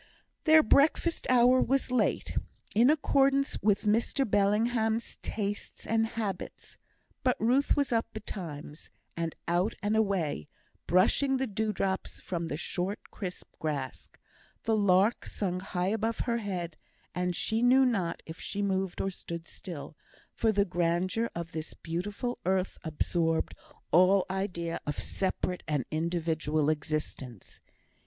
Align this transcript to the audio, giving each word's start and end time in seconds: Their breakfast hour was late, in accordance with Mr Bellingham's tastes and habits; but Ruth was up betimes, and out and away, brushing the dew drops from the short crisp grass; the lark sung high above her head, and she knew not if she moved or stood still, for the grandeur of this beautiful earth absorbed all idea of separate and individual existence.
Their 0.45 0.63
breakfast 0.63 1.27
hour 1.29 1.61
was 1.61 1.91
late, 1.91 2.35
in 2.73 2.89
accordance 2.89 3.59
with 3.61 3.83
Mr 3.83 4.27
Bellingham's 4.27 5.17
tastes 5.17 5.85
and 5.85 6.07
habits; 6.07 6.79
but 7.23 7.37
Ruth 7.39 7.77
was 7.77 7.91
up 7.91 8.07
betimes, 8.11 8.89
and 9.15 9.35
out 9.47 9.75
and 9.83 9.95
away, 9.95 10.47
brushing 10.87 11.37
the 11.37 11.45
dew 11.45 11.71
drops 11.71 12.19
from 12.19 12.47
the 12.47 12.57
short 12.57 13.11
crisp 13.11 13.47
grass; 13.59 14.09
the 14.63 14.75
lark 14.75 15.23
sung 15.27 15.59
high 15.59 15.89
above 15.89 16.21
her 16.21 16.37
head, 16.39 16.77
and 17.13 17.35
she 17.35 17.61
knew 17.61 17.85
not 17.85 18.23
if 18.25 18.39
she 18.39 18.63
moved 18.63 19.01
or 19.01 19.11
stood 19.11 19.47
still, 19.47 19.95
for 20.33 20.51
the 20.51 20.65
grandeur 20.65 21.29
of 21.35 21.51
this 21.51 21.75
beautiful 21.75 22.39
earth 22.47 22.79
absorbed 22.83 23.53
all 23.91 24.25
idea 24.31 24.79
of 24.87 24.97
separate 24.97 25.61
and 25.67 25.85
individual 25.91 26.71
existence. 26.71 27.59